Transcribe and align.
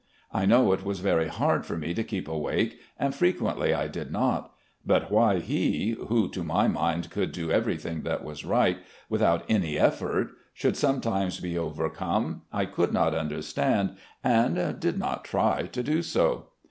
I 0.31 0.47
know 0.47 0.73
it 0.73 0.83
was 0.83 0.99
very 0.99 1.27
hard 1.27 1.63
for 1.63 1.77
me 1.77 1.93
to 1.93 2.03
keep 2.03 2.27
awake, 2.27 2.79
and 2.97 3.13
frequently 3.13 3.71
I 3.71 3.87
did 3.87 4.11
not; 4.11 4.51
but 4.83 5.11
why 5.11 5.37
he, 5.37 5.91
who 5.91 6.27
to 6.29 6.43
my 6.43 6.67
mind 6.67 7.11
could 7.11 7.31
do 7.31 7.49
eveiything 7.49 8.01
that 8.01 8.23
was 8.23 8.43
right, 8.43 8.79
without 9.09 9.43
any 9.47 9.77
effort, 9.77 10.29
should 10.55 10.75
sometimes 10.75 11.39
be 11.39 11.55
overcome, 11.55 12.41
I 12.51 12.65
could 12.65 12.91
not 12.91 13.13
understand, 13.13 13.95
and 14.23 14.79
did 14.79 14.97
not 14.97 15.23
try 15.23 15.67
to 15.67 15.83
do 15.83 16.01
so. 16.01 16.47